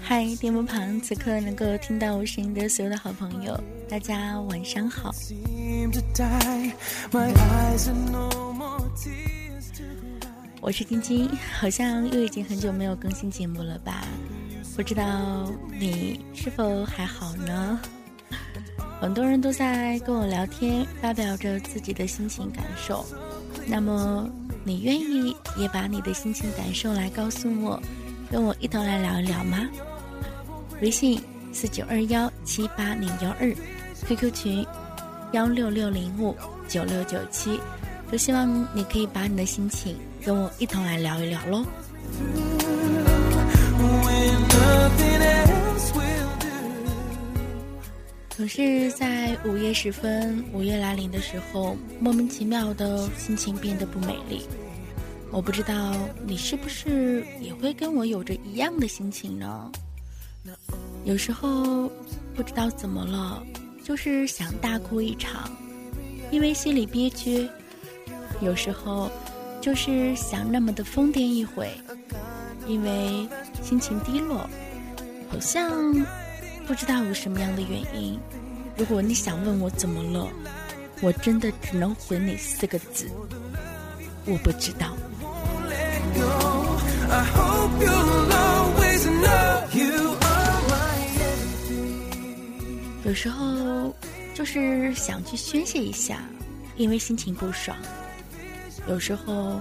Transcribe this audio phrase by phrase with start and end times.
[0.00, 3.54] 嗨，电波旁此刻能够听到我声音的所有的好朋友，
[3.86, 5.14] 大家晚上好。
[10.62, 11.28] 我是晶晶，
[11.60, 14.06] 好像又已经很久没有更新节目了吧？
[14.74, 17.78] 不知道你是否还好呢？
[19.02, 23.04] 很多人都在跟我聊天，发表着自己的心情感受。
[23.66, 24.26] 那么，
[24.68, 27.80] 你愿意也把你的心情感受来告诉我，
[28.30, 29.66] 跟我一同来聊一聊吗？
[30.82, 31.18] 微信
[31.54, 33.50] 四九二幺七八零幺二
[34.06, 34.66] ，QQ 群
[35.32, 36.36] 幺六六零五
[36.68, 37.58] 九六九七，
[38.12, 41.64] 都希望你可以把你的心情跟我一同来聊一聊喽。
[48.38, 54.46] 总是在午夜时分，午夜来临的时候，莫名其妙的心情变得不美丽。
[55.32, 55.92] 我不知道
[56.24, 59.72] 你是不是也会跟我有着一样的心情呢？
[61.02, 61.90] 有时候
[62.32, 63.42] 不知道怎么了，
[63.82, 65.50] 就是想大哭一场，
[66.30, 67.44] 因为心里憋屈；
[68.40, 69.10] 有时候
[69.60, 71.68] 就是想那么的疯癫一回，
[72.68, 73.26] 因为
[73.64, 74.48] 心情低落，
[75.28, 75.92] 好像
[76.68, 78.20] 不知道有什么样的原因。
[78.76, 80.28] 如果你想问我怎么了，
[81.00, 83.10] 我真的只能回你四个字：
[84.26, 84.94] 我不知道。
[93.06, 93.96] 有时候
[94.34, 96.20] 就是想去宣泄一下，
[96.76, 97.74] 因为心情不爽；
[98.86, 99.58] 有时候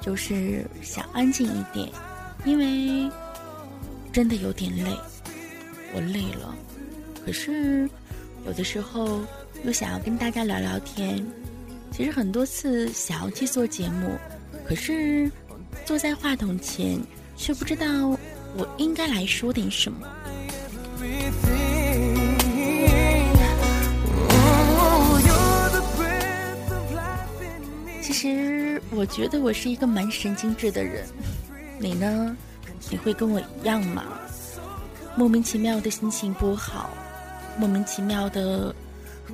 [0.00, 1.90] 就是想安静一点，
[2.46, 3.12] 因为
[4.10, 4.96] 真的有点累，
[5.94, 6.54] 我累了。
[7.24, 7.88] 可是
[8.46, 9.20] 有的时候
[9.64, 11.24] 又想要跟大家聊聊天。
[11.90, 14.16] 其实很多次想要去做节目，
[14.66, 15.30] 可是
[15.84, 17.00] 坐在话筒前
[17.36, 17.86] 却不知道
[18.56, 20.06] 我应该来说点什么。
[28.02, 31.06] 其实我觉得我是一个蛮神经质的人，
[31.78, 32.36] 你呢？
[32.90, 34.04] 你会跟我一样吗？
[35.18, 36.90] 莫名其妙的心情不好，
[37.58, 38.72] 莫名其妙的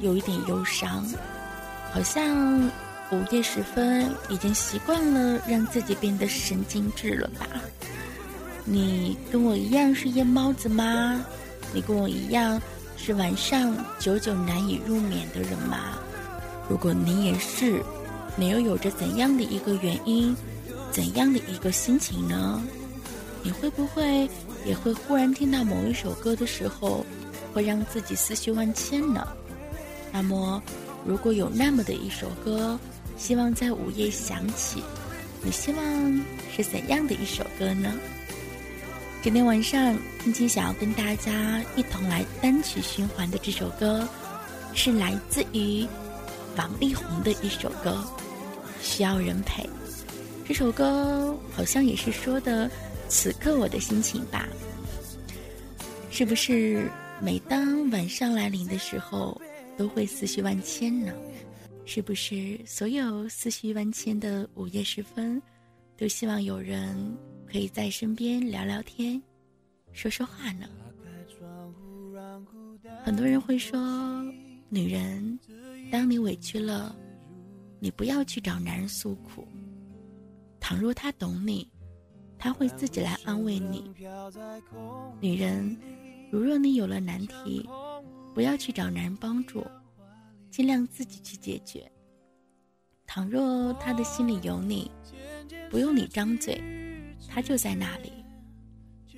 [0.01, 1.07] 有一点忧伤，
[1.93, 2.67] 好像
[3.11, 7.47] 午夜时分已经习惯了让自己变得神经质了吧？
[8.65, 11.23] 你跟我一样是夜猫子吗？
[11.75, 12.59] 你跟我一样
[12.97, 15.99] 是晚上久久难以入眠的人吗？
[16.67, 17.83] 如果你也是。
[18.37, 20.35] 你又有着怎样的一个原因，
[20.91, 22.61] 怎样的一个心情呢？
[23.45, 24.29] 你会不会
[24.65, 27.05] 也会忽然听到某一首歌的时候，
[27.53, 29.29] 会让自己思绪万千呢？
[30.11, 30.63] 那么，
[31.05, 32.79] 如果有那么的一首歌，
[33.19, 34.83] 希望在午夜响起，
[35.43, 36.25] 你希望
[36.57, 37.93] 是怎样的一首歌呢？
[39.23, 44.09] 今天晚上，青青想要跟大家一同来单曲循环的这首歌，
[44.73, 45.87] 是来自于
[46.57, 48.03] 王力宏的一首歌。
[48.81, 49.69] 需要人陪，
[50.47, 52.71] 这首歌好像也是说的
[53.15, 54.49] 此刻我的心情吧？
[56.11, 56.91] 是不是
[57.23, 59.41] 每当晚上来临的时候，
[59.79, 61.13] 都会思绪万千呢？
[61.87, 65.41] 是不是所有思绪万千的午夜时分，
[65.97, 67.17] 都希望有人
[67.47, 69.23] 可以在身边聊聊天，
[69.93, 70.67] 说说话呢？
[73.05, 73.79] 很多人会说，
[74.69, 75.39] 女人，
[75.89, 76.95] 当你委屈了。
[77.79, 79.47] 你不要去找男人诉苦，
[80.59, 81.69] 倘若他懂你，
[82.45, 83.91] 他会自己来安慰你。
[85.19, 85.75] 女人，
[86.31, 87.67] 如若你有了难题，
[88.35, 89.67] 不要去找男人帮助，
[90.51, 91.91] 尽量自己去解决。
[93.07, 94.91] 倘若他的心里有你，
[95.71, 96.63] 不用你张嘴，
[97.27, 98.13] 他就在那里，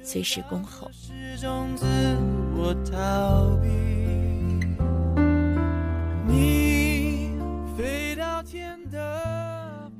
[0.04, 0.88] 随时恭候。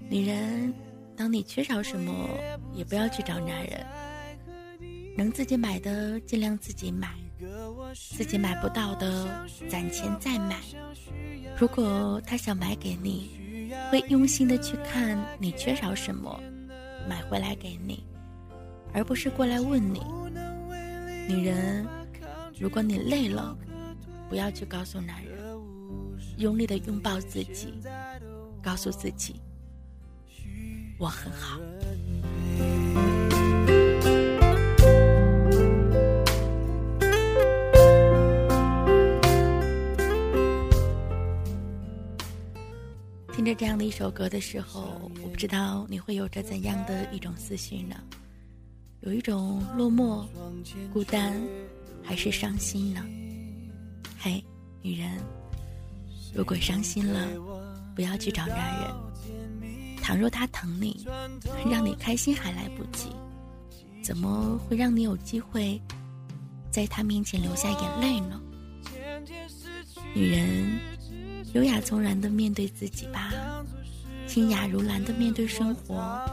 [0.09, 0.73] 女人，
[1.27, 2.29] 当你缺少什么，
[2.73, 3.85] 也不要去找男人。
[5.17, 7.17] 能自己买的尽量自己买，
[7.93, 10.61] 自己买不到的攒钱再买。
[11.59, 16.41] 如果他想买给你，会用心的去看你缺少什么，
[17.09, 18.07] 买回来给你，
[18.93, 20.01] 而不是过来问你。
[21.29, 21.85] 女人，
[22.57, 23.59] 如果你累了，
[24.29, 25.37] 不要去告诉男人，
[26.39, 27.75] 用力的拥抱自己，
[28.63, 29.41] 告诉自己。
[30.99, 31.61] 我很好。
[43.33, 47.95] 听着这样的一首歌的时候，我不知道你会有着怎样的一种思绪呢？
[49.01, 50.27] 有一种落寞、
[50.93, 51.41] 孤单，
[52.03, 53.05] 还是伤心呢？
[54.19, 54.43] 嘿，
[54.81, 55.11] 女人，
[56.35, 57.29] 如果伤心了，
[57.95, 59.06] 不要去找男人。
[60.07, 61.05] 倘若他疼你，
[61.69, 63.09] 让你开心还来不及，
[64.05, 65.83] 怎么会让你有机会
[66.71, 68.41] 在他面前流下眼泪呢？
[70.15, 70.79] 女人，
[71.55, 73.33] 优雅从容的面对自己吧，
[74.29, 76.25] 清雅如兰的面对生活，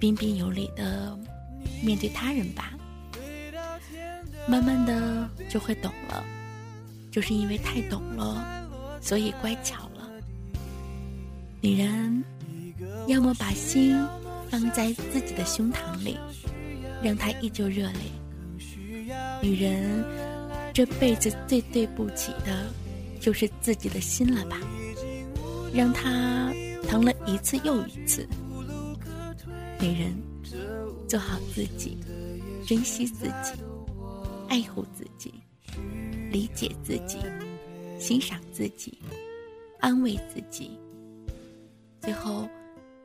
[0.00, 1.18] 彬彬有礼的
[1.84, 2.72] 面对他人吧。
[4.48, 6.24] 慢慢的就会懂了，
[7.10, 8.66] 就是因为太懂了，
[9.02, 10.08] 所以乖巧了。
[11.60, 12.24] 女人，
[13.08, 13.96] 要么把心
[14.48, 16.16] 放在自己的胸膛里，
[17.02, 19.08] 让它依旧热烈。
[19.42, 20.04] 女人。
[20.70, 22.66] 这辈子最对不起的，
[23.18, 24.60] 就是自己的心了吧？
[25.74, 26.52] 让他
[26.88, 28.24] 疼了一次又一次。
[29.80, 30.16] 女人，
[31.08, 31.98] 做好自己，
[32.64, 33.60] 珍惜自己，
[34.48, 35.34] 爱护自己，
[36.30, 37.18] 理解自己，
[37.98, 38.96] 欣赏自己，
[39.80, 40.78] 安慰自己。
[42.00, 42.48] 最后，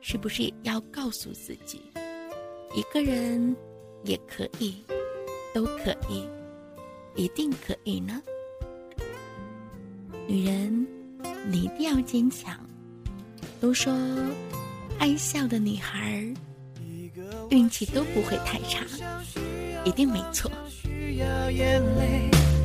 [0.06, 1.80] 是不是也要告诉自己，
[2.74, 3.56] 一个人
[4.04, 4.84] 也可以，
[5.54, 6.28] 都可以。
[7.16, 8.20] 一定可以呢，
[10.26, 10.86] 女人，
[11.50, 12.54] 你一定要坚强。
[13.62, 13.96] 都说，
[14.98, 16.22] 爱笑的女孩
[17.48, 18.84] 运气都不会太差，
[19.86, 20.50] 一定没错。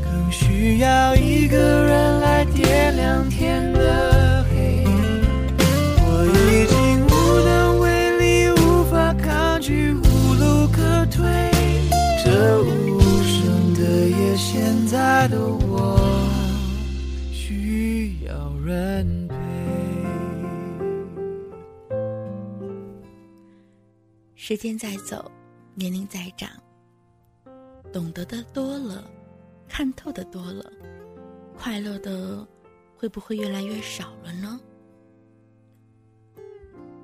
[0.04, 4.19] 更需要一个人来点亮天的
[14.90, 16.00] 在的我
[17.32, 19.36] 需要人陪。
[24.34, 25.32] 时间在走，
[25.76, 26.50] 年龄在长，
[27.94, 29.08] 懂得的多了，
[29.68, 30.66] 看透的多了，
[31.56, 32.44] 快乐的
[32.98, 34.60] 会不会越来越少了呢？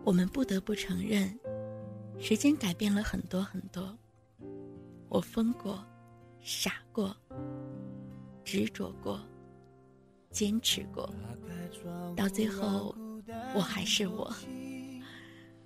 [0.04, 1.40] 我们不得不承认，
[2.18, 3.96] 时间改变了很多很多。
[5.08, 5.86] 我疯过。
[6.48, 7.18] 傻过，
[8.46, 9.20] 执着过，
[10.30, 11.14] 坚持过，
[12.16, 12.96] 到最后，
[13.56, 14.34] 我还是我。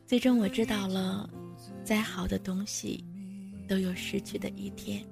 [0.08, 1.30] 最终我知道了，
[1.84, 3.06] 再好的东西，
[3.68, 5.04] 都有失去的一天；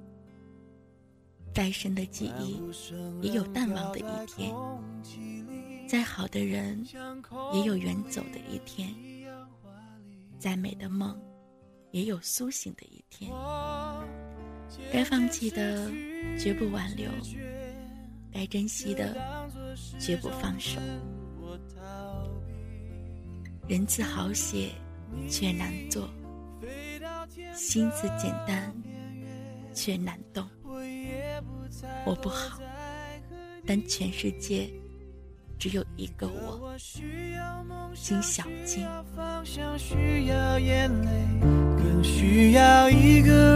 [1.53, 2.59] 再深的记忆，
[3.21, 4.55] 也有淡忘的一天；
[5.87, 6.83] 再好的人，
[7.53, 8.89] 也有远走的一天；
[10.39, 11.15] 再美的梦，
[11.91, 13.29] 也有苏醒的一天。
[14.91, 15.91] 该放弃的
[16.37, 17.09] 绝不挽留，
[18.31, 19.15] 该珍惜的
[19.99, 20.79] 绝不放手。
[23.67, 24.69] 人字好写，
[25.29, 26.03] 却难做；
[27.53, 28.73] 心思简单，
[29.73, 30.47] 却难懂。
[32.05, 32.59] 我不好，
[33.65, 34.69] 但全世界
[35.59, 36.75] 只有一个我。
[37.93, 38.87] 金小静。
[41.77, 43.46] 更需要一个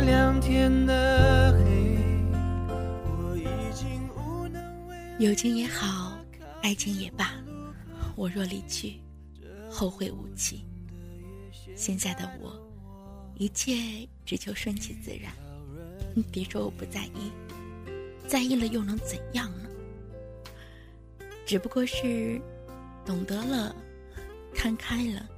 [0.00, 1.92] 亮天的黑。
[5.18, 6.18] 友情也好，
[6.62, 7.32] 爱情也罢，
[8.16, 9.00] 我若离去，
[9.70, 10.64] 后会无期。
[11.76, 12.60] 现在的我，
[13.36, 15.32] 一切只求顺其自然。
[16.32, 17.30] 别说我不在意，
[18.26, 19.68] 在意了又能怎样呢？
[21.46, 22.40] 只不过是
[23.04, 23.74] 懂得了，
[24.54, 25.28] 看开了。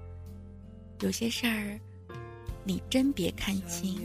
[1.00, 1.78] 有些事儿，
[2.64, 4.00] 你真别看清，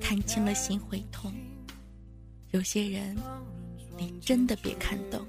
[0.00, 1.30] 看清了心会痛；
[2.50, 3.16] 有些人，
[3.96, 5.24] 你真的别看懂，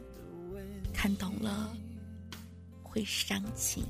[0.93, 1.75] 看懂了
[2.81, 3.83] 会伤情。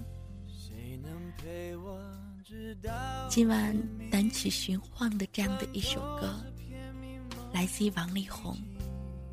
[3.30, 3.76] 今晚
[4.10, 6.44] 单曲循环的这样的一首歌，
[7.54, 8.54] 来自于王力宏，《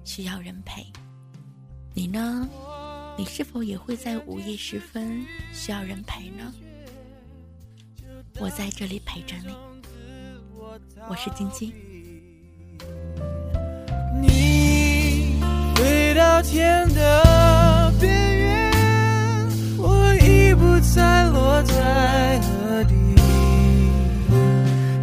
[0.05, 0.83] 需要人陪》。
[1.95, 2.49] 你呢？
[3.19, 6.55] 你是否也会在午夜时分需要人陪呢？
[8.39, 9.49] 我在这里陪着你，
[11.09, 11.73] 我是晶晶。
[14.21, 15.41] 你
[15.75, 18.73] 飞到天的边缘，
[19.79, 22.95] 我已不再落在何地。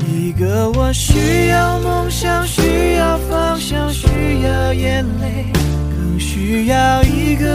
[0.07, 4.07] 一个我需要梦想，需要方向，需
[4.43, 5.51] 要眼泪，
[5.89, 7.54] 更需要一个